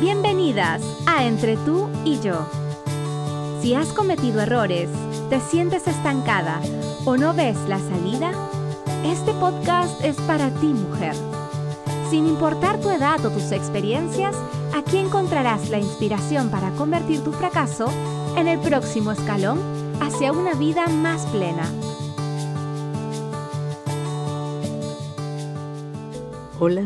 Bienvenidas 0.00 0.80
a 1.06 1.24
Entre 1.24 1.56
tú 1.56 1.88
y 2.04 2.20
yo. 2.20 2.46
Si 3.60 3.74
has 3.74 3.88
cometido 3.88 4.40
errores, 4.40 4.88
te 5.28 5.40
sientes 5.40 5.88
estancada 5.88 6.60
o 7.04 7.16
no 7.16 7.34
ves 7.34 7.56
la 7.68 7.80
salida, 7.80 8.30
este 9.04 9.32
podcast 9.34 10.00
es 10.04 10.14
para 10.18 10.50
ti 10.50 10.68
mujer. 10.68 11.16
Sin 12.10 12.28
importar 12.28 12.78
tu 12.78 12.90
edad 12.90 13.24
o 13.26 13.30
tus 13.30 13.50
experiencias, 13.50 14.36
aquí 14.72 14.98
encontrarás 14.98 15.68
la 15.68 15.80
inspiración 15.80 16.48
para 16.48 16.70
convertir 16.76 17.24
tu 17.24 17.32
fracaso 17.32 17.90
en 18.36 18.46
el 18.46 18.60
próximo 18.60 19.10
escalón 19.10 19.58
hacia 20.00 20.30
una 20.30 20.54
vida 20.54 20.86
más 20.86 21.26
plena. 21.26 21.64
Hola, 26.60 26.84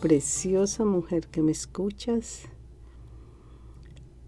preciosa 0.00 0.84
mujer 0.84 1.26
que 1.28 1.42
me 1.42 1.52
escuchas. 1.52 2.48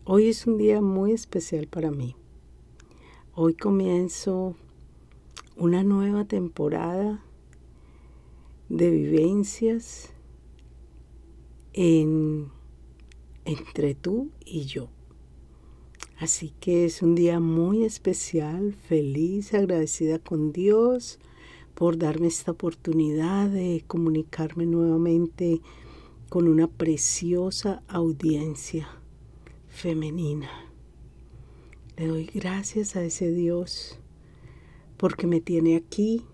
Hoy 0.04 0.28
es 0.28 0.46
un 0.46 0.56
día 0.56 0.80
muy 0.80 1.12
especial 1.12 1.66
para 1.66 1.90
mí. 1.90 2.16
Hoy 3.34 3.54
comienzo 3.54 4.56
una 5.56 5.84
nueva 5.84 6.24
temporada 6.24 7.22
de 8.70 8.90
vivencias 8.90 10.10
en, 11.74 12.50
entre 13.44 13.94
tú 13.94 14.30
y 14.44 14.64
yo. 14.64 14.88
Así 16.18 16.52
que 16.60 16.86
es 16.86 17.02
un 17.02 17.14
día 17.14 17.40
muy 17.40 17.84
especial, 17.84 18.74
feliz, 18.74 19.52
agradecida 19.52 20.18
con 20.18 20.52
Dios 20.52 21.20
por 21.78 21.96
darme 21.96 22.26
esta 22.26 22.50
oportunidad 22.50 23.48
de 23.48 23.84
comunicarme 23.86 24.66
nuevamente 24.66 25.60
con 26.28 26.48
una 26.48 26.66
preciosa 26.66 27.84
audiencia 27.86 28.88
femenina. 29.68 30.50
Le 31.96 32.08
doy 32.08 32.24
gracias 32.26 32.96
a 32.96 33.04
ese 33.04 33.30
Dios 33.30 34.00
porque 34.96 35.28
me 35.28 35.40
tiene 35.40 35.76
aquí, 35.76 36.24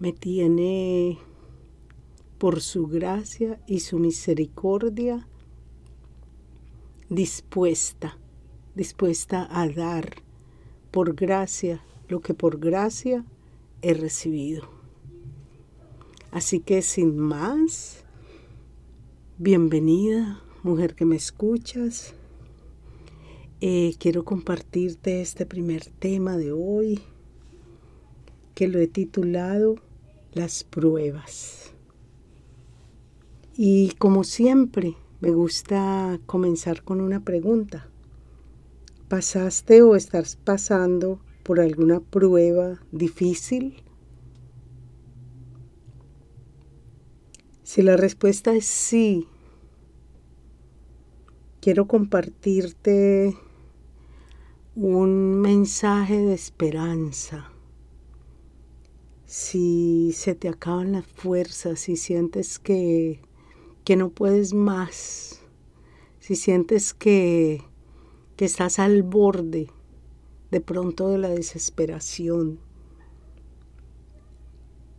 me 0.00 0.12
tiene 0.12 1.20
por 2.38 2.62
su 2.62 2.88
gracia 2.88 3.60
y 3.68 3.78
su 3.78 4.00
misericordia 4.00 5.28
dispuesta, 7.08 8.18
dispuesta 8.74 9.46
a 9.48 9.68
dar 9.68 10.16
por 10.90 11.14
gracia 11.14 11.80
lo 12.08 12.18
que 12.18 12.34
por 12.34 12.58
gracia 12.58 13.24
he 13.82 13.94
recibido. 13.94 14.68
Así 16.30 16.60
que 16.60 16.82
sin 16.82 17.18
más, 17.18 18.04
bienvenida, 19.38 20.40
mujer 20.62 20.94
que 20.94 21.04
me 21.04 21.16
escuchas. 21.16 22.14
Eh, 23.60 23.94
quiero 23.98 24.24
compartirte 24.24 25.20
este 25.20 25.44
primer 25.44 25.86
tema 25.86 26.36
de 26.36 26.52
hoy, 26.52 27.00
que 28.54 28.68
lo 28.68 28.78
he 28.78 28.86
titulado 28.86 29.76
Las 30.32 30.64
pruebas. 30.64 31.74
Y 33.56 33.90
como 33.98 34.24
siempre, 34.24 34.96
me 35.20 35.32
gusta 35.32 36.18
comenzar 36.26 36.82
con 36.82 37.00
una 37.00 37.24
pregunta. 37.24 37.88
¿Pasaste 39.08 39.82
o 39.82 39.96
estás 39.96 40.36
pasando 40.36 41.20
por 41.50 41.58
alguna 41.58 41.98
prueba 41.98 42.78
difícil? 42.92 43.82
Si 47.64 47.82
la 47.82 47.96
respuesta 47.96 48.54
es 48.54 48.66
sí, 48.66 49.26
quiero 51.60 51.88
compartirte 51.88 53.36
un 54.76 55.40
mensaje 55.40 56.18
de 56.18 56.34
esperanza. 56.34 57.50
Si 59.26 60.12
se 60.14 60.36
te 60.36 60.48
acaban 60.48 60.92
las 60.92 61.04
fuerzas, 61.04 61.80
si 61.80 61.96
sientes 61.96 62.60
que, 62.60 63.22
que 63.82 63.96
no 63.96 64.10
puedes 64.10 64.54
más, 64.54 65.42
si 66.20 66.36
sientes 66.36 66.94
que, 66.94 67.64
que 68.36 68.44
estás 68.44 68.78
al 68.78 69.02
borde, 69.02 69.66
de 70.50 70.60
pronto 70.60 71.08
de 71.08 71.18
la 71.18 71.28
desesperación, 71.28 72.58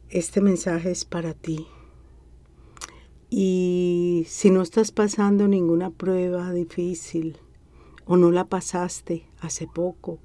este 0.09 0.41
mensaje 0.41 0.91
es 0.91 1.05
para 1.05 1.33
ti. 1.33 1.67
Y 3.29 4.25
si 4.27 4.49
no 4.49 4.61
estás 4.61 4.91
pasando 4.91 5.47
ninguna 5.47 5.89
prueba 5.89 6.51
difícil 6.51 7.37
o 8.05 8.17
no 8.17 8.31
la 8.31 8.45
pasaste 8.45 9.25
hace 9.39 9.67
poco, 9.67 10.19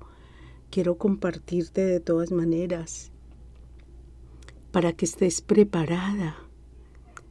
quiero 0.70 0.96
compartirte 0.96 1.84
de 1.84 2.00
todas 2.00 2.32
maneras 2.32 3.12
para 4.72 4.92
que 4.92 5.04
estés 5.04 5.40
preparada 5.40 6.36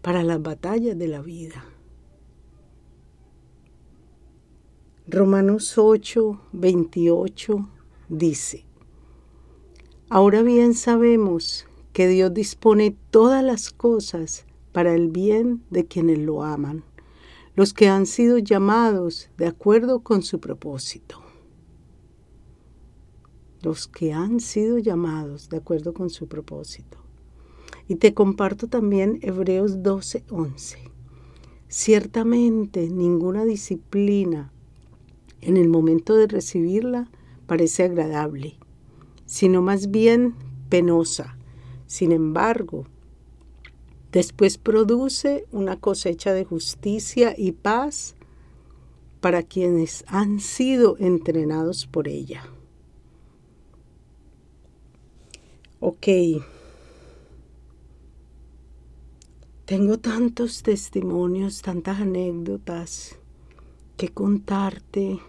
para 0.01 0.23
las 0.23 0.41
batallas 0.41 0.97
de 0.97 1.07
la 1.07 1.21
vida. 1.21 1.65
Romanos 5.07 5.77
8, 5.77 6.41
28 6.53 7.69
dice, 8.09 8.65
Ahora 10.09 10.43
bien 10.43 10.75
sabemos 10.75 11.65
que 11.91 12.07
Dios 12.07 12.33
dispone 12.33 12.95
todas 13.09 13.43
las 13.43 13.71
cosas 13.71 14.45
para 14.71 14.93
el 14.93 15.07
bien 15.07 15.63
de 15.71 15.85
quienes 15.85 16.19
lo 16.19 16.43
aman, 16.43 16.83
los 17.55 17.73
que 17.73 17.87
han 17.87 18.05
sido 18.05 18.37
llamados 18.37 19.29
de 19.37 19.47
acuerdo 19.47 20.01
con 20.01 20.21
su 20.21 20.39
propósito. 20.39 21.21
Los 23.61 23.87
que 23.87 24.13
han 24.13 24.39
sido 24.39 24.77
llamados 24.77 25.49
de 25.49 25.57
acuerdo 25.57 25.93
con 25.93 26.09
su 26.09 26.27
propósito. 26.27 26.97
Y 27.87 27.95
te 27.95 28.13
comparto 28.13 28.67
también 28.67 29.17
Hebreos 29.21 29.81
12:11. 29.81 30.77
Ciertamente 31.67 32.89
ninguna 32.89 33.43
disciplina 33.43 34.51
en 35.41 35.57
el 35.57 35.69
momento 35.69 36.15
de 36.15 36.27
recibirla 36.27 37.09
parece 37.45 37.83
agradable, 37.83 38.57
sino 39.25 39.61
más 39.61 39.91
bien 39.91 40.35
penosa. 40.69 41.37
Sin 41.87 42.11
embargo, 42.11 42.85
después 44.11 44.57
produce 44.57 45.45
una 45.51 45.79
cosecha 45.79 46.33
de 46.33 46.45
justicia 46.45 47.33
y 47.37 47.51
paz 47.51 48.15
para 49.21 49.43
quienes 49.43 50.03
han 50.07 50.39
sido 50.39 50.97
entrenados 50.99 51.87
por 51.87 52.07
ella. 52.07 52.47
Ok. 55.79 56.07
Tengo 59.65 59.97
tantos 59.97 60.61
testimonios, 60.61 61.61
tantas 61.61 61.99
anécdotas 61.99 63.17
que 63.97 64.09
contarte 64.09 65.19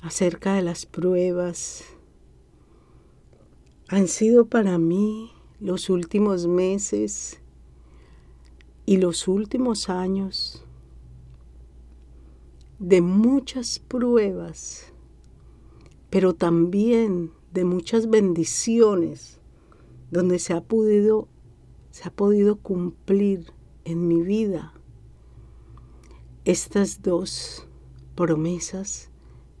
acerca 0.00 0.54
de 0.54 0.62
las 0.62 0.86
pruebas. 0.86 1.84
Han 3.88 4.08
sido 4.08 4.46
para 4.46 4.78
mí 4.78 5.32
los 5.60 5.90
últimos 5.90 6.46
meses 6.46 7.40
y 8.86 8.96
los 8.96 9.28
últimos 9.28 9.88
años 9.88 10.64
de 12.78 13.02
muchas 13.02 13.78
pruebas, 13.78 14.92
pero 16.08 16.34
también 16.34 17.30
de 17.52 17.64
muchas 17.64 18.08
bendiciones 18.08 19.38
donde 20.10 20.38
se 20.38 20.54
ha 20.54 20.62
podido 20.62 21.28
se 21.90 22.08
ha 22.08 22.12
podido 22.12 22.56
cumplir 22.56 23.52
en 23.84 24.06
mi 24.06 24.22
vida 24.22 24.72
estas 26.44 27.02
dos 27.02 27.66
promesas 28.14 29.09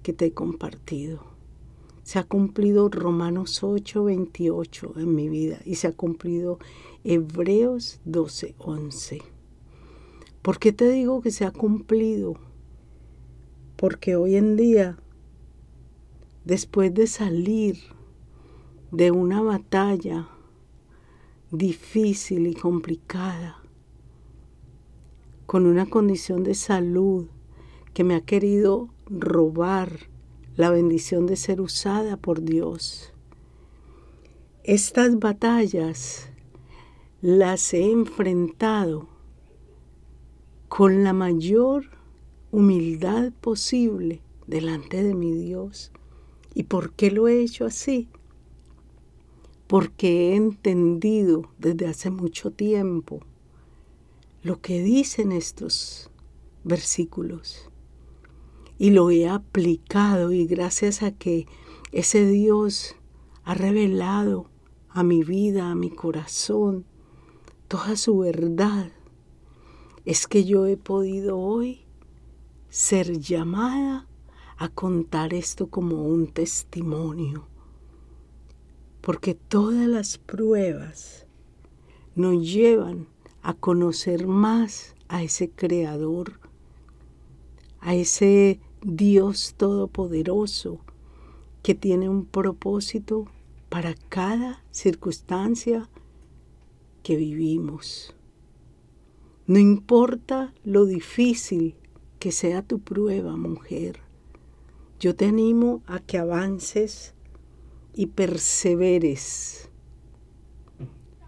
que 0.02 0.12
te 0.12 0.26
he 0.26 0.32
compartido. 0.32 1.20
Se 2.02 2.18
ha 2.18 2.24
cumplido 2.24 2.88
Romanos 2.88 3.62
8, 3.62 4.04
28 4.04 4.94
en 4.96 5.14
mi 5.14 5.28
vida 5.28 5.60
y 5.64 5.76
se 5.76 5.86
ha 5.86 5.92
cumplido 5.92 6.58
Hebreos 7.04 8.00
12, 8.04 8.54
11. 8.58 9.22
¿Por 10.42 10.58
qué 10.58 10.72
te 10.72 10.90
digo 10.90 11.20
que 11.20 11.30
se 11.30 11.44
ha 11.44 11.50
cumplido? 11.50 12.34
Porque 13.76 14.16
hoy 14.16 14.36
en 14.36 14.56
día, 14.56 14.98
después 16.44 16.92
de 16.94 17.06
salir 17.06 17.78
de 18.90 19.10
una 19.10 19.42
batalla 19.42 20.28
difícil 21.50 22.46
y 22.46 22.54
complicada, 22.54 23.62
con 25.46 25.66
una 25.66 25.86
condición 25.86 26.44
de 26.44 26.54
salud 26.54 27.26
que 27.92 28.04
me 28.04 28.14
ha 28.14 28.20
querido 28.20 28.88
robar 29.10 30.08
la 30.56 30.70
bendición 30.70 31.26
de 31.26 31.36
ser 31.36 31.60
usada 31.60 32.16
por 32.16 32.42
Dios. 32.42 33.12
Estas 34.62 35.18
batallas 35.18 36.30
las 37.20 37.74
he 37.74 37.90
enfrentado 37.90 39.08
con 40.68 41.02
la 41.02 41.12
mayor 41.12 41.86
humildad 42.52 43.32
posible 43.40 44.20
delante 44.46 45.02
de 45.02 45.14
mi 45.14 45.32
Dios. 45.32 45.90
¿Y 46.54 46.64
por 46.64 46.92
qué 46.92 47.10
lo 47.10 47.26
he 47.26 47.42
hecho 47.42 47.64
así? 47.64 48.08
Porque 49.66 50.30
he 50.32 50.36
entendido 50.36 51.50
desde 51.58 51.86
hace 51.86 52.10
mucho 52.10 52.50
tiempo 52.50 53.20
lo 54.42 54.60
que 54.60 54.82
dicen 54.82 55.32
estos 55.32 56.10
versículos 56.64 57.69
y 58.80 58.92
lo 58.92 59.10
he 59.10 59.28
aplicado 59.28 60.32
y 60.32 60.46
gracias 60.46 61.02
a 61.02 61.10
que 61.10 61.46
ese 61.92 62.26
Dios 62.26 62.96
ha 63.44 63.52
revelado 63.52 64.46
a 64.88 65.02
mi 65.02 65.22
vida, 65.22 65.70
a 65.70 65.74
mi 65.74 65.90
corazón, 65.90 66.86
toda 67.68 67.94
su 67.94 68.16
verdad, 68.16 68.90
es 70.06 70.26
que 70.26 70.46
yo 70.46 70.64
he 70.64 70.78
podido 70.78 71.38
hoy 71.38 71.84
ser 72.70 73.18
llamada 73.18 74.08
a 74.56 74.70
contar 74.70 75.34
esto 75.34 75.66
como 75.66 76.06
un 76.06 76.28
testimonio. 76.28 77.48
Porque 79.02 79.34
todas 79.34 79.86
las 79.88 80.16
pruebas 80.16 81.26
nos 82.14 82.50
llevan 82.50 83.08
a 83.42 83.52
conocer 83.52 84.26
más 84.26 84.94
a 85.08 85.22
ese 85.22 85.50
creador, 85.50 86.40
a 87.80 87.94
ese 87.94 88.58
Dios 88.82 89.54
todopoderoso 89.56 90.80
que 91.62 91.74
tiene 91.74 92.08
un 92.08 92.24
propósito 92.24 93.26
para 93.68 93.94
cada 94.08 94.64
circunstancia 94.70 95.88
que 97.02 97.16
vivimos. 97.16 98.14
No 99.46 99.58
importa 99.58 100.54
lo 100.64 100.86
difícil 100.86 101.74
que 102.18 102.32
sea 102.32 102.62
tu 102.62 102.78
prueba, 102.80 103.36
mujer, 103.36 104.00
yo 104.98 105.14
te 105.14 105.26
animo 105.26 105.82
a 105.86 105.98
que 105.98 106.18
avances 106.18 107.14
y 107.94 108.06
perseveres, 108.06 109.70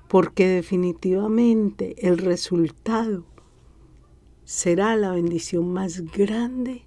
porque 0.09 0.47
definitivamente 0.47 2.07
el 2.07 2.19
resultado 2.19 3.25
será 4.45 4.97
la 4.97 5.13
bendición 5.13 5.73
más 5.73 6.03
grande 6.13 6.85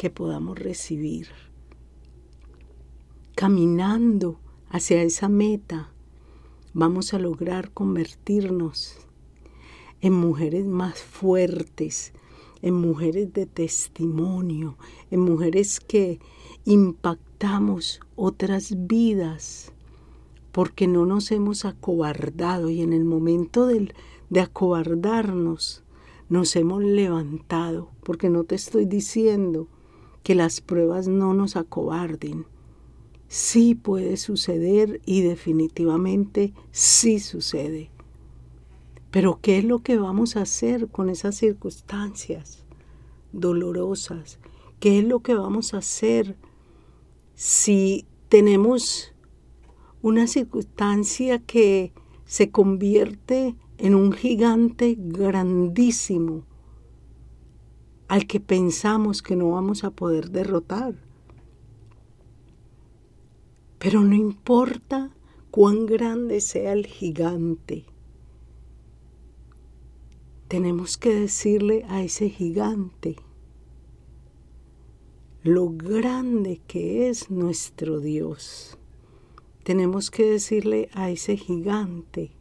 que 0.00 0.08
podamos 0.08 0.58
recibir. 0.58 1.28
Caminando 3.34 4.40
hacia 4.70 5.02
esa 5.02 5.28
meta, 5.28 5.92
vamos 6.72 7.12
a 7.12 7.18
lograr 7.18 7.70
convertirnos 7.72 8.96
en 10.00 10.14
mujeres 10.14 10.64
más 10.64 11.02
fuertes, 11.02 12.14
en 12.62 12.76
mujeres 12.76 13.34
de 13.34 13.44
testimonio, 13.44 14.78
en 15.10 15.20
mujeres 15.20 15.80
que 15.80 16.18
impactamos 16.64 18.00
otras 18.16 18.86
vidas, 18.86 19.74
porque 20.50 20.86
no 20.86 21.04
nos 21.04 21.30
hemos 21.30 21.66
acobardado 21.66 22.70
y 22.70 22.80
en 22.80 22.94
el 22.94 23.04
momento 23.04 23.66
de 23.66 24.40
acobardarnos 24.40 25.84
nos 26.30 26.56
hemos 26.56 26.82
levantado, 26.82 27.90
porque 28.02 28.30
no 28.30 28.44
te 28.44 28.54
estoy 28.54 28.86
diciendo 28.86 29.68
que 30.22 30.34
las 30.34 30.60
pruebas 30.60 31.08
no 31.08 31.34
nos 31.34 31.56
acobarden. 31.56 32.46
Sí 33.28 33.74
puede 33.74 34.16
suceder 34.16 35.00
y 35.06 35.22
definitivamente 35.22 36.52
sí 36.72 37.20
sucede. 37.20 37.90
Pero 39.10 39.38
¿qué 39.40 39.58
es 39.58 39.64
lo 39.64 39.80
que 39.80 39.98
vamos 39.98 40.36
a 40.36 40.42
hacer 40.42 40.88
con 40.88 41.10
esas 41.10 41.36
circunstancias 41.36 42.64
dolorosas? 43.32 44.38
¿Qué 44.78 44.98
es 44.98 45.04
lo 45.04 45.20
que 45.20 45.34
vamos 45.34 45.74
a 45.74 45.78
hacer 45.78 46.36
si 47.34 48.06
tenemos 48.28 49.12
una 50.02 50.26
circunstancia 50.26 51.38
que 51.38 51.92
se 52.24 52.50
convierte 52.50 53.56
en 53.78 53.94
un 53.94 54.12
gigante 54.12 54.96
grandísimo 54.98 56.44
al 58.10 58.26
que 58.26 58.40
pensamos 58.40 59.22
que 59.22 59.36
no 59.36 59.52
vamos 59.52 59.84
a 59.84 59.92
poder 59.92 60.30
derrotar? 60.30 60.96
Pero 63.78 64.02
no 64.02 64.16
importa 64.16 65.14
cuán 65.52 65.86
grande 65.86 66.40
sea 66.40 66.72
el 66.72 66.86
gigante, 66.86 67.84
tenemos 70.48 70.98
que 70.98 71.14
decirle 71.14 71.86
a 71.88 72.02
ese 72.02 72.30
gigante 72.30 73.14
lo 75.44 75.70
grande 75.70 76.60
que 76.66 77.08
es 77.08 77.30
nuestro 77.30 78.00
Dios. 78.00 78.76
Tenemos 79.62 80.10
que 80.10 80.28
decirle 80.28 80.90
a 80.94 81.10
ese 81.10 81.36
gigante 81.36 82.32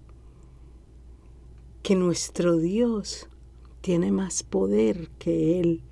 que 1.84 1.96
nuestro 1.96 2.58
Dios 2.58 3.29
tiene 3.82 4.12
más 4.12 4.44
poder 4.44 5.10
que 5.20 5.60
Él 5.60 5.84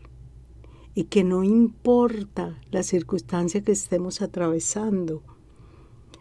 y 0.93 1.05
que 1.05 1.23
no 1.23 1.43
importa 1.43 2.59
la 2.71 2.83
circunstancia 2.83 3.61
que 3.61 3.71
estemos 3.71 4.21
atravesando, 4.21 5.23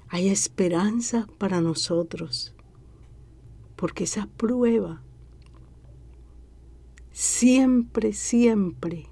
hay 0.08 0.28
esperanza 0.28 1.26
para 1.38 1.60
nosotros, 1.60 2.54
porque 3.74 4.04
esa 4.04 4.28
prueba 4.36 5.02
siempre, 7.10 8.12
siempre 8.12 9.06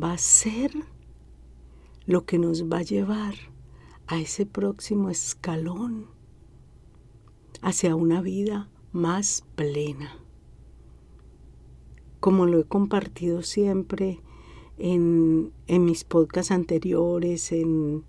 va 0.00 0.12
a 0.12 0.18
ser 0.18 0.70
lo 2.06 2.24
que 2.24 2.38
nos 2.38 2.64
va 2.70 2.78
a 2.78 2.82
llevar 2.82 3.34
a 4.06 4.20
ese 4.20 4.46
próximo 4.46 5.10
escalón 5.10 6.06
hacia 7.62 7.96
una 7.96 8.22
vida 8.22 8.70
más 8.92 9.44
plena. 9.56 10.25
Como 12.20 12.46
lo 12.46 12.60
he 12.60 12.64
compartido 12.64 13.42
siempre 13.42 14.20
en, 14.78 15.52
mis 15.68 16.04
podcasts 16.04 16.50
anteriores, 16.50 17.52
en, 17.52 18.04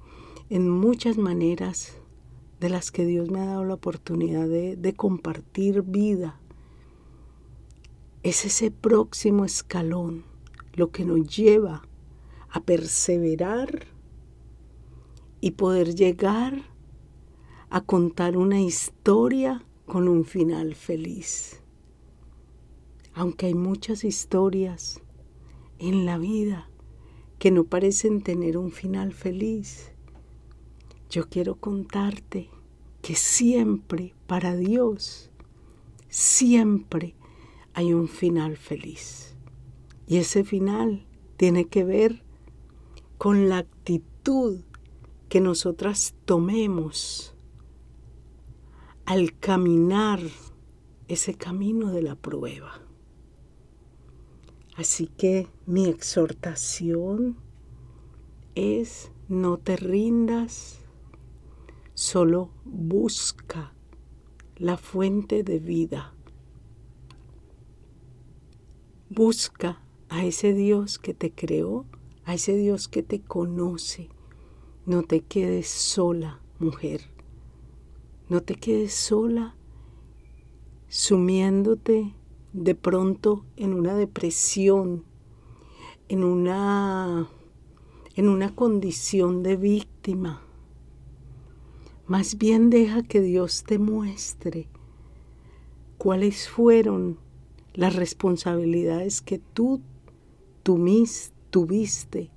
muchas 0.49 1.17
maneras 1.17 1.97
de 2.59 2.69
las 2.69 2.91
que 2.91 3.05
Dios 3.05 3.29
me 3.29 3.39
ha 3.41 3.45
dado 3.45 3.65
la 3.65 3.75
oportunidad 3.75 4.47
de 4.47 4.93
compartir 4.95 5.81
vida 5.83 6.39
es 8.27 8.43
ese 8.43 8.71
próximo 8.71 9.45
escalón 9.45 10.25
lo 10.73 10.91
que 10.91 11.05
nos 11.05 11.33
lleva 11.33 11.87
a 12.49 12.59
perseverar 12.61 13.87
y 15.39 15.51
poder 15.51 15.95
llegar 15.95 16.63
a 17.69 17.81
contar 17.81 18.35
una 18.35 18.59
historia 18.59 19.63
con 19.85 20.09
un 20.09 20.25
final 20.25 20.75
feliz. 20.75 21.61
Aunque 23.17 23.47
hay 23.47 23.55
muchas 23.55 24.03
historias 24.03 25.01
en 25.79 26.05
la 26.05 26.19
vida 26.19 26.69
que 27.39 27.49
no 27.49 27.63
parecen 27.63 28.21
tener 28.21 28.59
un 28.59 28.69
final 28.71 29.11
feliz, 29.11 29.91
yo 31.09 31.27
quiero 31.27 31.55
contarte 31.55 32.51
que 33.01 33.15
siempre 33.15 34.13
para 34.27 34.55
Dios, 34.55 35.31
siempre 36.09 37.15
hay 37.73 37.91
un 37.91 38.07
final 38.07 38.55
feliz. 38.55 39.35
Y 40.05 40.17
ese 40.17 40.43
final 40.43 41.07
tiene 41.37 41.65
que 41.65 41.83
ver 41.83 42.21
con 43.17 43.49
la 43.49 43.57
actitud 43.57 44.59
que 45.27 45.41
nosotras 45.41 46.13
tomemos 46.25 47.33
al 49.05 49.35
caminar 49.39 50.19
ese 51.07 51.33
camino 51.33 51.89
de 51.89 52.03
la 52.03 52.13
prueba. 52.13 52.86
Así 54.77 55.07
que 55.07 55.49
mi 55.65 55.87
exhortación 55.87 57.35
es 58.55 59.11
no 59.27 59.57
te 59.57 59.75
rindas, 59.75 60.79
solo 61.93 62.51
busca 62.63 63.73
la 64.55 64.77
fuente 64.77 65.43
de 65.43 65.59
vida 65.59 66.13
Busca 69.09 69.81
a 70.09 70.25
ese 70.25 70.53
Dios 70.53 70.99
que 70.99 71.13
te 71.13 71.31
creó, 71.31 71.85
a 72.25 72.33
ese 72.33 72.57
Dios 72.57 72.89
que 72.89 73.03
te 73.03 73.21
conoce. 73.21 74.09
No 74.85 75.03
te 75.03 75.21
quedes 75.21 75.69
sola, 75.69 76.41
mujer. 76.59 77.09
No 78.27 78.41
te 78.41 78.55
quedes 78.55 78.93
sola 78.93 79.55
sumiéndote 80.89 82.13
de 82.57 82.75
pronto 82.75 83.45
en 83.55 83.73
una 83.73 83.95
depresión, 83.95 85.03
en 86.09 86.23
una 86.23 87.29
en 88.15 88.29
una 88.29 88.55
condición 88.55 89.43
de 89.43 89.55
víctima. 89.57 90.41
Más 92.07 92.39
bien 92.39 92.71
deja 92.71 93.03
que 93.03 93.21
Dios 93.21 93.63
te 93.63 93.77
muestre 93.77 94.67
cuáles 95.99 96.49
fueron 96.49 97.19
las 97.75 97.95
responsabilidades 97.95 99.21
que 99.21 99.37
tú, 99.37 99.81
tú 100.63 100.77
mis, 100.77 101.31
tuviste 101.51 102.31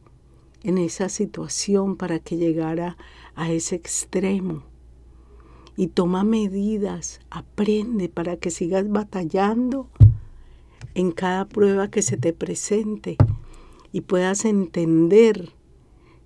en 0.63 0.77
esa 0.77 1.09
situación 1.09 1.97
para 1.97 2.19
que 2.19 2.37
llegara 2.37 2.99
a 3.35 3.51
ese 3.51 3.75
extremo. 3.75 4.65
Y 5.77 5.87
toma 5.87 6.25
medidas, 6.25 7.21
aprende 7.31 8.11
para 8.11 8.37
que 8.37 8.51
sigas 8.51 8.91
batallando 8.91 9.89
en 10.95 11.13
cada 11.13 11.47
prueba 11.47 11.91
que 11.91 12.03
se 12.03 12.17
te 12.17 12.33
presente 12.33 13.17
y 13.93 14.03
puedas 14.03 14.45
entender 14.45 15.51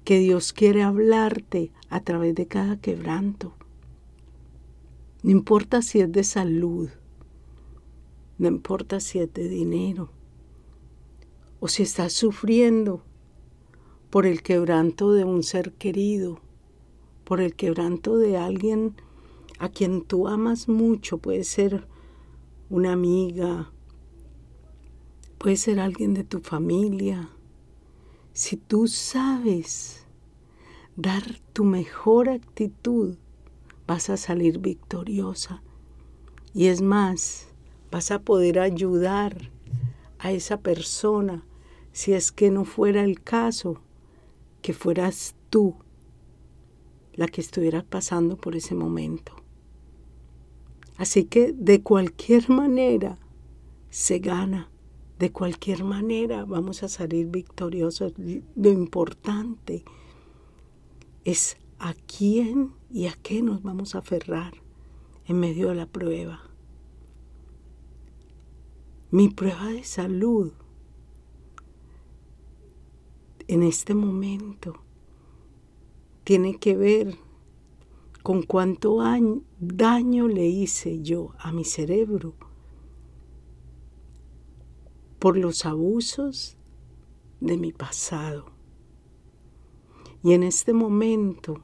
que 0.05 0.19
Dios 0.19 0.53
quiere 0.53 0.83
hablarte 0.83 1.73
a 1.89 2.01
través 2.01 2.35
de 2.35 2.47
cada 2.47 2.81
quebranto. 2.81 3.55
No 5.23 5.31
importa 5.31 5.81
si 5.81 6.01
es 6.01 6.13
de 6.13 6.25
salud, 6.25 6.91
no 8.37 8.49
importa 8.49 9.01
si 9.01 9.21
es 9.21 9.33
de 9.33 9.49
dinero, 9.49 10.11
o 11.61 11.69
si 11.69 11.83
estás 11.83 12.13
sufriendo 12.13 13.03
por 14.11 14.27
el 14.27 14.43
quebranto 14.43 15.13
de 15.13 15.25
un 15.25 15.43
ser 15.43 15.73
querido, 15.73 16.41
por 17.25 17.41
el 17.41 17.55
quebranto 17.55 18.19
de 18.19 18.37
alguien 18.37 18.95
a 19.59 19.71
quien 19.71 20.03
tú 20.03 20.29
amas 20.29 20.69
mucho, 20.69 21.19
puede 21.19 21.45
ser 21.45 21.89
una 22.69 22.93
amiga, 22.93 23.73
puede 25.45 25.59
ser 25.59 25.79
alguien 25.79 26.15
de 26.15 26.25
tu 26.25 26.41
familia, 26.41 27.29
si 28.33 28.57
tú 28.57 28.89
sabes 28.89 30.07
dar 30.97 31.23
tu 31.53 31.65
mejor 31.65 32.31
actitud, 32.31 33.19
vas 33.87 34.09
a 34.09 34.17
salir 34.17 34.59
victoriosa. 34.59 35.63
Y 36.55 36.69
es 36.69 36.81
más, 36.81 37.49
vas 37.91 38.11
a 38.11 38.23
poder 38.23 38.59
ayudar 38.59 39.51
a 40.19 40.33
esa 40.33 40.61
persona 40.61 41.45
si 41.93 42.15
es 42.15 42.33
que 42.33 42.51
no 42.51 42.65
fuera 42.65 43.05
el 43.05 43.21
caso, 43.21 43.83
que 44.63 44.73
fueras 44.73 45.35
tú 45.51 45.75
la 47.13 47.29
que 47.29 47.43
estuvieras 47.43 47.85
pasando 47.85 48.39
por 48.39 48.57
ese 48.57 48.75
momento. 48.75 49.35
Así 50.97 51.25
que 51.25 51.53
de 51.53 51.83
cualquier 51.83 52.49
manera 52.49 53.19
se 53.91 54.21
gana 54.21 54.71
de 55.25 55.33
cualquier 55.33 55.85
manera 55.85 56.45
vamos 56.45 56.83
a 56.83 56.89
salir 56.89 57.29
victoriosos. 57.29 58.13
Lo 58.57 58.71
importante 58.71 59.83
es 61.25 61.57
a 61.79 61.95
quién 61.95 62.75
y 62.91 63.07
a 63.07 63.15
qué 63.15 63.41
nos 63.41 63.63
vamos 63.63 63.95
a 63.95 64.01
aferrar 64.01 64.53
en 65.25 65.41
medio 65.41 65.71
de 65.71 65.77
la 65.77 65.87
prueba. 65.87 66.43
Mi 69.11 69.31
prueba 69.31 69.69
de 69.69 69.83
salud 69.83 70.53
en 73.49 73.63
este 73.63 73.95
momento 73.95 74.75
tiene 76.25 76.59
que 76.59 76.77
ver 76.77 77.17
con 78.23 78.43
cuánto 78.43 78.99
daño 79.59 80.29
le 80.29 80.47
hice 80.49 81.01
yo 81.01 81.31
a 81.39 81.51
mi 81.51 81.65
cerebro 81.65 82.35
por 85.25 85.39
los 85.39 85.65
abusos 85.65 86.59
de 87.41 87.57
mi 87.57 87.73
pasado. 87.73 88.45
Y 90.23 90.35
en 90.35 90.43
este 90.43 90.75
momento 90.75 91.63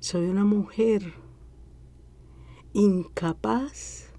soy 0.00 0.26
una 0.26 0.44
mujer 0.44 1.14
incapaz 2.74 4.12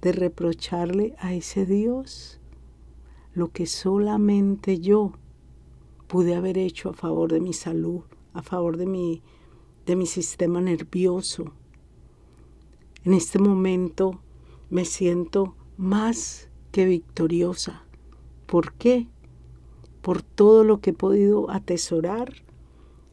de 0.00 0.12
reprocharle 0.12 1.16
a 1.18 1.34
ese 1.34 1.66
Dios 1.66 2.40
lo 3.34 3.48
que 3.48 3.66
solamente 3.66 4.78
yo 4.78 5.12
pude 6.06 6.34
haber 6.34 6.56
hecho 6.56 6.88
a 6.88 6.94
favor 6.94 7.30
de 7.30 7.40
mi 7.40 7.52
salud, 7.52 8.04
a 8.32 8.40
favor 8.40 8.78
de 8.78 8.86
mi, 8.86 9.22
de 9.84 9.96
mi 9.96 10.06
sistema 10.06 10.62
nervioso. 10.62 11.52
En 13.04 13.12
este 13.12 13.38
momento 13.38 14.22
me 14.70 14.86
siento 14.86 15.54
más 15.76 16.48
victoriosa. 16.84 17.84
¿Por 18.46 18.74
qué? 18.74 19.08
Por 20.02 20.22
todo 20.22 20.64
lo 20.64 20.80
que 20.80 20.90
he 20.90 20.94
podido 20.94 21.50
atesorar 21.50 22.44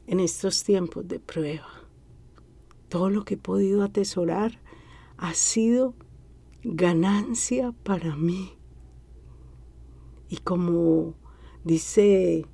en 0.07 0.19
estos 0.19 0.63
tiempos 0.63 1.07
de 1.07 1.19
prueba. 1.19 1.69
Todo 2.89 3.09
lo 3.09 3.25
que 3.25 3.35
he 3.35 3.37
podido 3.37 3.83
atesorar 3.83 4.59
ha 5.17 5.33
sido 5.33 5.95
ganancia 6.63 7.71
para 7.83 8.15
mí. 8.15 8.53
Y 10.29 10.37
como 10.37 11.15
dice 11.63 12.45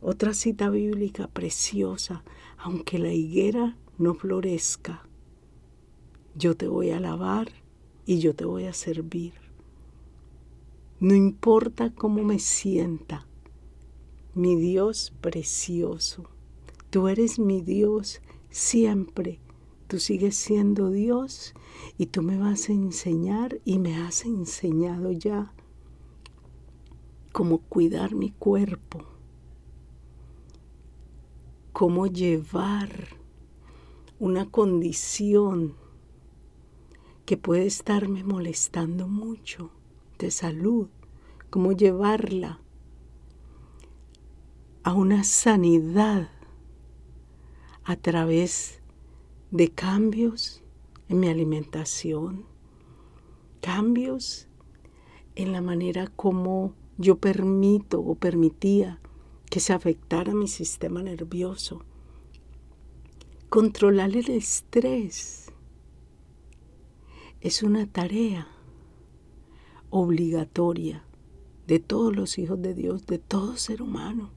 otra 0.00 0.34
cita 0.34 0.68
bíblica 0.70 1.28
preciosa, 1.28 2.24
aunque 2.58 2.98
la 2.98 3.12
higuera 3.12 3.76
no 3.98 4.14
florezca, 4.14 5.06
yo 6.34 6.56
te 6.56 6.68
voy 6.68 6.90
a 6.90 6.98
alabar 6.98 7.48
y 8.06 8.18
yo 8.18 8.34
te 8.34 8.44
voy 8.44 8.64
a 8.64 8.72
servir. 8.72 9.43
No 11.04 11.14
importa 11.14 11.90
cómo 11.90 12.22
me 12.22 12.38
sienta, 12.38 13.26
mi 14.32 14.56
Dios 14.56 15.12
precioso. 15.20 16.30
Tú 16.88 17.08
eres 17.08 17.38
mi 17.38 17.60
Dios 17.60 18.22
siempre. 18.48 19.38
Tú 19.86 19.98
sigues 19.98 20.34
siendo 20.34 20.88
Dios 20.88 21.52
y 21.98 22.06
tú 22.06 22.22
me 22.22 22.38
vas 22.38 22.70
a 22.70 22.72
enseñar 22.72 23.60
y 23.66 23.80
me 23.80 23.98
has 23.98 24.24
enseñado 24.24 25.12
ya 25.12 25.52
cómo 27.32 27.58
cuidar 27.58 28.14
mi 28.14 28.30
cuerpo, 28.30 29.04
cómo 31.74 32.06
llevar 32.06 33.18
una 34.18 34.50
condición 34.50 35.74
que 37.26 37.36
puede 37.36 37.66
estarme 37.66 38.24
molestando 38.24 39.06
mucho 39.06 39.70
de 40.18 40.30
salud, 40.30 40.88
cómo 41.50 41.72
llevarla 41.72 42.60
a 44.82 44.92
una 44.92 45.24
sanidad 45.24 46.30
a 47.84 47.96
través 47.96 48.80
de 49.50 49.70
cambios 49.70 50.62
en 51.08 51.20
mi 51.20 51.28
alimentación, 51.28 52.44
cambios 53.60 54.48
en 55.34 55.52
la 55.52 55.60
manera 55.60 56.06
como 56.08 56.74
yo 56.98 57.18
permito 57.18 58.00
o 58.00 58.14
permitía 58.14 59.00
que 59.50 59.60
se 59.60 59.72
afectara 59.72 60.34
mi 60.34 60.48
sistema 60.48 61.02
nervioso. 61.02 61.82
Controlar 63.48 64.16
el 64.16 64.30
estrés 64.30 65.52
es 67.40 67.62
una 67.62 67.86
tarea 67.86 68.48
obligatoria 69.96 71.04
de 71.68 71.78
todos 71.78 72.16
los 72.16 72.36
hijos 72.38 72.60
de 72.60 72.74
Dios, 72.74 73.06
de 73.06 73.20
todo 73.20 73.56
ser 73.56 73.80
humano. 73.80 74.30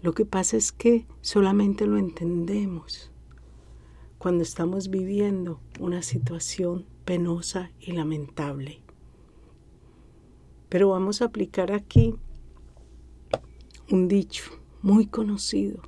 Lo 0.00 0.14
que 0.14 0.24
pasa 0.24 0.56
es 0.56 0.72
que 0.72 1.06
solamente 1.20 1.86
lo 1.86 1.98
entendemos 1.98 3.10
cuando 4.16 4.42
estamos 4.42 4.88
viviendo 4.88 5.60
una 5.78 6.00
situación 6.00 6.86
penosa 7.04 7.70
y 7.78 7.92
lamentable. 7.92 8.80
Pero 10.70 10.88
vamos 10.88 11.20
a 11.20 11.26
aplicar 11.26 11.70
aquí 11.70 12.14
un 13.90 14.08
dicho 14.08 14.44
muy 14.80 15.06
conocido. 15.06 15.82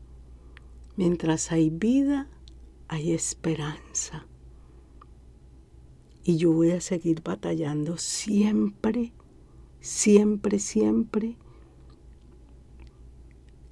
Mientras 0.96 1.52
hay 1.52 1.70
vida, 1.70 2.28
hay 2.86 3.12
esperanza. 3.12 4.26
Y 6.28 6.38
yo 6.38 6.50
voy 6.50 6.72
a 6.72 6.80
seguir 6.80 7.22
batallando 7.22 7.98
siempre, 7.98 9.12
siempre, 9.78 10.58
siempre, 10.58 11.36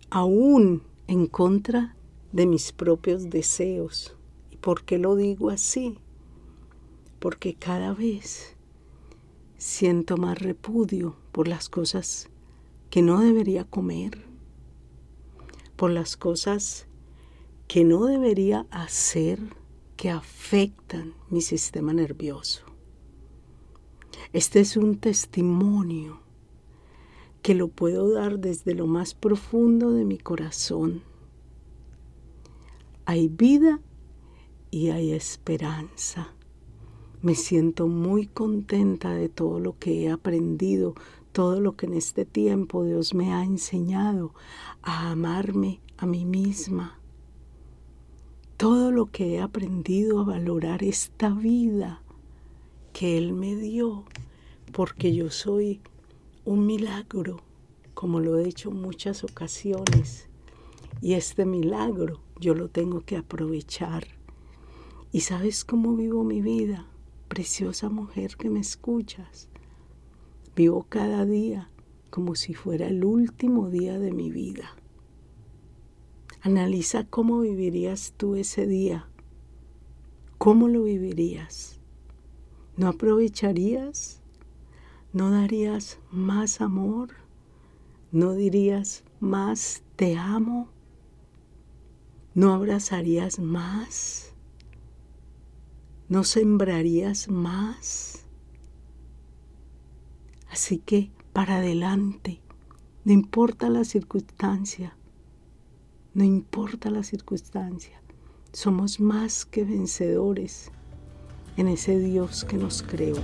aún 0.09 0.85
en 1.09 1.27
contra 1.27 1.97
de 2.31 2.47
mis 2.47 2.71
propios 2.71 3.29
deseos. 3.29 4.17
¿Y 4.53 4.57
por 4.59 4.85
qué 4.85 4.99
lo 4.99 5.17
digo 5.17 5.51
así? 5.51 5.99
Porque 7.19 7.55
cada 7.57 7.93
vez 7.93 8.57
siento 9.59 10.17
más 10.17 10.39
repudio 10.39 11.17
por 11.33 11.49
las 11.49 11.69
cosas 11.69 12.31
que 12.89 13.03
no 13.03 13.19
debería 13.19 13.65
comer, 13.65 14.25
por 15.75 15.91
las 15.91 16.17
cosas 16.17 16.87
que 17.67 17.83
no 17.83 18.05
debería 18.05 18.69
hacer 18.71 19.41
que 19.97 20.11
afectan 20.11 21.15
mi 21.31 21.41
sistema 21.41 21.93
nervioso. 21.93 22.65
Este 24.33 24.61
es 24.61 24.77
un 24.77 24.99
testimonio 24.99 26.21
que 27.43 27.55
lo 27.55 27.69
puedo 27.69 28.13
dar 28.13 28.39
desde 28.39 28.75
lo 28.75 28.87
más 28.87 29.15
profundo 29.15 29.93
de 29.93 30.05
mi 30.05 30.19
corazón. 30.19 31.03
Hay 33.05 33.29
vida 33.29 33.81
y 34.71 34.91
hay 34.91 35.13
esperanza. 35.13 36.35
Me 37.21 37.35
siento 37.35 37.87
muy 37.87 38.27
contenta 38.27 39.13
de 39.13 39.29
todo 39.29 39.61
lo 39.61 39.79
que 39.79 40.05
he 40.05 40.11
aprendido, 40.11 40.95
todo 41.33 41.61
lo 41.61 41.77
que 41.77 41.87
en 41.87 41.95
este 41.95 42.25
tiempo 42.25 42.85
Dios 42.85 43.15
me 43.15 43.33
ha 43.33 43.45
enseñado 43.45 44.35
a 44.83 45.11
amarme 45.11 45.81
a 45.97 46.07
mí 46.07 46.25
misma. 46.25 46.99
Todo 48.57 48.93
lo 48.93 49.07
que 49.07 49.35
he 49.35 49.41
aprendido 49.41 50.21
a 50.21 50.25
valorar 50.25 50.85
esta 50.85 51.31
vida 51.31 52.03
que 52.93 53.19
Él 53.19 53.33
me 53.33 53.57
dio, 53.57 54.05
porque 54.73 55.13
yo 55.13 55.31
soy 55.31 55.81
un 56.45 56.65
milagro, 56.65 57.41
como 57.95 58.21
lo 58.21 58.39
he 58.39 58.49
hecho 58.49 58.71
en 58.71 58.81
muchas 58.81 59.25
ocasiones. 59.25 60.29
Y 61.03 61.15
este 61.15 61.45
milagro 61.45 62.21
yo 62.39 62.55
lo 62.55 62.69
tengo 62.69 63.01
que 63.01 63.17
aprovechar. 63.17 64.07
¿Y 65.11 65.21
sabes 65.21 65.65
cómo 65.65 65.97
vivo 65.97 66.23
mi 66.23 66.41
vida? 66.41 66.87
Preciosa 67.27 67.89
mujer 67.89 68.37
que 68.37 68.51
me 68.51 68.61
escuchas. 68.61 69.49
Vivo 70.55 70.87
cada 70.89 71.25
día 71.25 71.71
como 72.11 72.37
si 72.37 72.55
fuera 72.55 72.87
el 72.87 73.05
último 73.05 73.69
día 73.69 73.99
de 73.99 74.13
mi 74.13 74.31
vida. 74.31 74.77
Analiza 76.45 77.05
cómo 77.05 77.41
vivirías 77.41 78.13
tú 78.19 78.35
ese 78.37 78.67
día. 78.67 79.09
¿Cómo 80.37 80.69
lo 80.69 80.83
vivirías? 80.83 81.81
¿No 82.77 82.89
aprovecharías? 82.89 84.21
¿No 85.15 85.31
darías 85.31 85.99
más 86.11 86.61
amor? 86.61 87.15
¿No 88.13 88.35
dirías 88.35 89.05
más 89.21 89.85
te 89.97 90.19
amo? 90.19 90.69
¿No 92.35 92.53
abrazarías 92.53 93.39
más? 93.39 94.35
¿No 96.11 96.25
sembrarías 96.25 97.31
más? 97.31 98.27
Así 100.51 100.77
que 100.77 101.11
para 101.33 101.57
adelante, 101.57 102.43
no 103.07 103.15
importa 103.15 103.71
la 103.71 103.85
circunstancia, 103.85 104.95
no 106.15 106.23
importa 106.23 106.91
la 106.91 107.03
circunstancia, 107.03 108.01
somos 108.53 109.01
más 109.01 109.45
que 109.45 109.65
vencedores 109.65 110.71
en 111.57 111.67
ese 111.67 111.99
Dios 111.99 112.45
que 112.45 112.57
nos 112.57 112.83
creó. 112.83 113.17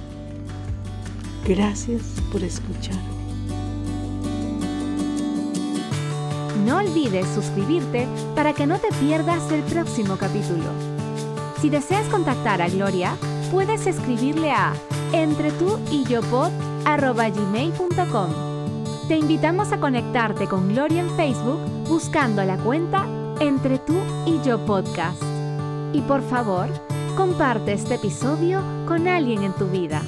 Gracias 1.47 2.03
por 2.33 2.43
escucharme. 2.43 3.21
No 6.67 6.79
olvides 6.79 7.27
suscribirte 7.29 8.07
para 8.35 8.53
que 8.53 8.67
no 8.67 8.79
te 8.79 8.89
pierdas 9.01 9.51
el 9.53 9.63
próximo 9.63 10.17
capítulo. 10.17 10.65
Si 11.61 11.71
deseas 11.71 12.09
contactar 12.09 12.61
a 12.61 12.69
Gloria, 12.69 13.17
puedes 13.53 13.87
escribirle 13.87 14.51
a 14.51 14.75
entre 15.13 15.53
y 15.91 16.05
yo 16.05 16.23
Te 19.09 19.17
invitamos 19.17 19.73
a 19.73 19.81
conectarte 19.81 20.47
con 20.47 20.69
Gloria 20.69 21.03
en 21.03 21.11
Facebook 21.17 21.80
buscando 21.91 22.45
la 22.45 22.57
cuenta 22.57 23.05
Entre 23.41 23.79
tú 23.79 23.97
y 24.25 24.41
yo 24.43 24.65
podcast. 24.65 25.21
Y 25.93 26.03
por 26.03 26.23
favor, 26.23 26.69
comparte 27.17 27.73
este 27.73 27.97
episodio 27.97 28.63
con 28.87 29.09
alguien 29.09 29.43
en 29.43 29.53
tu 29.55 29.67
vida. 29.67 30.01